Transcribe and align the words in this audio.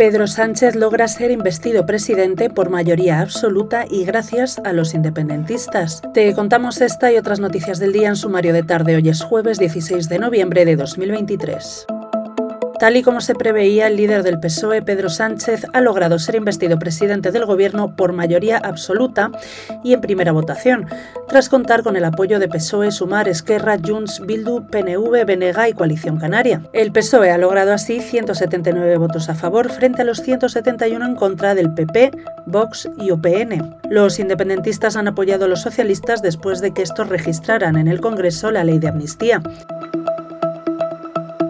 Pedro 0.00 0.26
Sánchez 0.26 0.76
logra 0.76 1.08
ser 1.08 1.30
investido 1.30 1.84
presidente 1.84 2.48
por 2.48 2.70
mayoría 2.70 3.20
absoluta 3.20 3.84
y 3.86 4.06
gracias 4.06 4.58
a 4.64 4.72
los 4.72 4.94
independentistas. 4.94 6.00
Te 6.14 6.34
contamos 6.34 6.80
esta 6.80 7.12
y 7.12 7.18
otras 7.18 7.38
noticias 7.38 7.78
del 7.78 7.92
día 7.92 8.08
en 8.08 8.16
sumario 8.16 8.54
de 8.54 8.62
tarde. 8.62 8.96
Hoy 8.96 9.10
es 9.10 9.22
jueves 9.22 9.58
16 9.58 10.08
de 10.08 10.18
noviembre 10.18 10.64
de 10.64 10.76
2023. 10.76 11.86
Tal 12.80 12.96
y 12.96 13.02
como 13.02 13.20
se 13.20 13.34
preveía, 13.34 13.88
el 13.88 13.96
líder 13.96 14.22
del 14.22 14.40
PSOE, 14.40 14.80
Pedro 14.80 15.10
Sánchez, 15.10 15.66
ha 15.74 15.82
logrado 15.82 16.18
ser 16.18 16.36
investido 16.36 16.78
presidente 16.78 17.30
del 17.30 17.44
Gobierno 17.44 17.94
por 17.94 18.14
mayoría 18.14 18.56
absoluta 18.56 19.30
y 19.84 19.92
en 19.92 20.00
primera 20.00 20.32
votación, 20.32 20.86
tras 21.28 21.50
contar 21.50 21.82
con 21.82 21.98
el 21.98 22.06
apoyo 22.06 22.38
de 22.38 22.48
PSOE, 22.48 22.90
Sumar, 22.90 23.28
Esquerra, 23.28 23.76
Junts, 23.86 24.22
Bildu, 24.24 24.66
PNV, 24.68 25.26
Benega 25.26 25.68
y 25.68 25.74
Coalición 25.74 26.16
Canaria. 26.16 26.62
El 26.72 26.90
PSOE 26.90 27.30
ha 27.30 27.36
logrado 27.36 27.74
así 27.74 28.00
179 28.00 28.96
votos 28.96 29.28
a 29.28 29.34
favor 29.34 29.70
frente 29.70 30.00
a 30.00 30.06
los 30.06 30.22
171 30.22 31.04
en 31.04 31.16
contra 31.16 31.54
del 31.54 31.74
PP, 31.74 32.12
Vox 32.46 32.88
y 32.96 33.10
UPN. 33.10 33.76
Los 33.90 34.18
independentistas 34.18 34.96
han 34.96 35.06
apoyado 35.06 35.44
a 35.44 35.48
los 35.48 35.60
socialistas 35.60 36.22
después 36.22 36.62
de 36.62 36.72
que 36.72 36.80
estos 36.80 37.10
registraran 37.10 37.76
en 37.76 37.88
el 37.88 38.00
Congreso 38.00 38.50
la 38.50 38.64
ley 38.64 38.78
de 38.78 38.88
amnistía. 38.88 39.42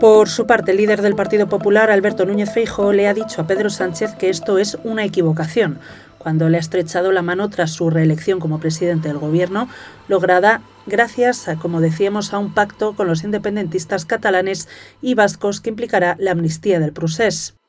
Por 0.00 0.30
su 0.30 0.46
parte, 0.46 0.70
el 0.70 0.78
líder 0.78 1.02
del 1.02 1.14
Partido 1.14 1.46
Popular, 1.46 1.90
Alberto 1.90 2.24
Núñez 2.24 2.54
Feijóo, 2.54 2.95
le 2.95 3.06
ha 3.06 3.12
dicho 3.12 3.42
a 3.42 3.46
Pedro 3.46 3.68
Sánchez 3.68 4.14
que 4.14 4.30
esto 4.30 4.56
es 4.56 4.78
una 4.82 5.04
equivocación, 5.04 5.78
cuando 6.16 6.48
le 6.48 6.56
ha 6.56 6.60
estrechado 6.60 7.12
la 7.12 7.20
mano 7.20 7.50
tras 7.50 7.73
su 7.73 7.90
reelección 7.90 8.40
como 8.40 8.60
presidente 8.60 9.09
del 9.09 9.18
gobierno, 9.18 9.68
lograda 10.09 10.62
gracias, 10.86 11.48
a, 11.48 11.56
como 11.56 11.82
decíamos, 11.82 12.32
a 12.32 12.38
un 12.38 12.54
pacto 12.54 12.96
con 12.96 13.09
los 13.09 13.24
independentistas 13.24 14.06
catalanes 14.06 14.68
y 15.02 15.12
vascos 15.12 15.60
que 15.60 15.68
implicará 15.68 16.16
la 16.18 16.30
amnistía 16.30 16.80
del 16.80 16.95
procés. 16.95 17.59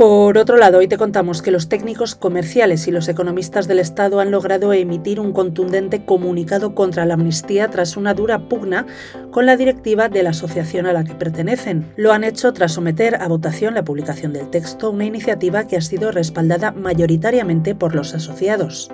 Por 0.00 0.38
otro 0.38 0.56
lado, 0.56 0.78
hoy 0.78 0.88
te 0.88 0.96
contamos 0.96 1.42
que 1.42 1.50
los 1.50 1.68
técnicos 1.68 2.14
comerciales 2.14 2.88
y 2.88 2.90
los 2.90 3.06
economistas 3.10 3.68
del 3.68 3.78
Estado 3.80 4.20
han 4.20 4.30
logrado 4.30 4.72
emitir 4.72 5.20
un 5.20 5.34
contundente 5.34 6.06
comunicado 6.06 6.74
contra 6.74 7.04
la 7.04 7.12
amnistía 7.12 7.68
tras 7.68 7.98
una 7.98 8.14
dura 8.14 8.48
pugna 8.48 8.86
con 9.30 9.44
la 9.44 9.58
directiva 9.58 10.08
de 10.08 10.22
la 10.22 10.30
asociación 10.30 10.86
a 10.86 10.94
la 10.94 11.04
que 11.04 11.12
pertenecen. 11.12 11.92
Lo 11.96 12.14
han 12.14 12.24
hecho 12.24 12.50
tras 12.54 12.72
someter 12.72 13.16
a 13.16 13.28
votación 13.28 13.74
la 13.74 13.84
publicación 13.84 14.32
del 14.32 14.48
texto, 14.48 14.90
una 14.90 15.04
iniciativa 15.04 15.66
que 15.66 15.76
ha 15.76 15.82
sido 15.82 16.12
respaldada 16.12 16.72
mayoritariamente 16.72 17.74
por 17.74 17.94
los 17.94 18.14
asociados. 18.14 18.90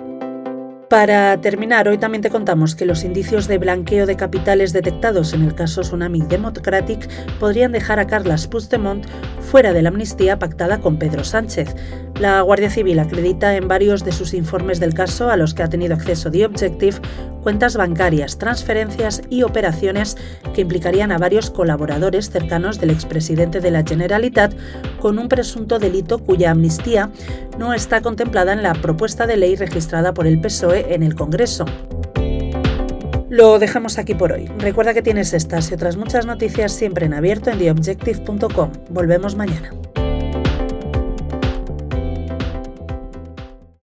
Para 0.89 1.41
terminar, 1.41 1.89
hoy 1.89 1.97
también 1.97 2.21
te 2.21 2.29
contamos 2.29 2.73
que 2.73 2.85
los 2.85 3.03
indicios 3.03 3.49
de 3.49 3.57
blanqueo 3.57 4.05
de 4.05 4.15
capitales 4.15 4.71
detectados 4.71 5.33
en 5.33 5.43
el 5.43 5.53
caso 5.53 5.81
Tsunami 5.81 6.21
Democratic 6.21 7.09
podrían 7.39 7.73
dejar 7.73 7.99
a 7.99 8.07
Carlas 8.07 8.47
Puigdemont 8.47 9.05
fuera 9.41 9.73
de 9.73 9.81
la 9.81 9.89
amnistía 9.89 10.39
pactada 10.39 10.79
con 10.79 10.97
Pedro 10.97 11.25
Sánchez. 11.25 11.75
La 12.19 12.41
Guardia 12.41 12.71
Civil 12.71 12.97
acredita 12.97 13.55
en 13.55 13.67
varios 13.67 14.03
de 14.03 14.11
sus 14.11 14.33
informes 14.33 14.79
del 14.79 14.95
caso, 14.95 15.29
a 15.29 15.37
los 15.37 15.53
que 15.53 15.61
ha 15.61 15.69
tenido 15.69 15.93
acceso 15.93 16.31
The 16.31 16.45
Objective, 16.45 16.97
cuentas 17.43 17.77
bancarias, 17.77 18.39
transferencias 18.39 19.21
y 19.29 19.43
operaciones 19.43 20.17
que 20.55 20.61
implicarían 20.61 21.11
a 21.11 21.19
varios 21.19 21.51
colaboradores 21.51 22.31
cercanos 22.31 22.79
del 22.79 22.89
expresidente 22.89 23.61
de 23.61 23.69
la 23.69 23.83
Generalitat 23.83 24.55
con 24.99 25.19
un 25.19 25.29
presunto 25.29 25.77
delito 25.77 26.17
cuya 26.17 26.49
amnistía 26.51 27.11
no 27.59 27.75
está 27.75 28.01
contemplada 28.01 28.51
en 28.53 28.63
la 28.63 28.73
propuesta 28.73 29.27
de 29.27 29.37
ley 29.37 29.55
registrada 29.55 30.15
por 30.15 30.25
el 30.25 30.41
PSOE 30.41 30.95
en 30.95 31.03
el 31.03 31.13
Congreso. 31.13 31.65
Lo 33.29 33.59
dejamos 33.59 33.99
aquí 33.99 34.15
por 34.15 34.31
hoy. 34.31 34.49
Recuerda 34.57 34.95
que 34.95 35.03
tienes 35.03 35.33
estas 35.33 35.69
y 35.69 35.75
otras 35.75 35.97
muchas 35.97 36.25
noticias 36.25 36.71
siempre 36.71 37.05
en 37.05 37.13
abierto 37.13 37.51
en 37.51 37.59
theobjective.com. 37.59 38.71
Volvemos 38.89 39.35
mañana. 39.35 39.69